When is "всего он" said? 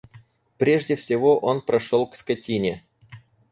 0.95-1.61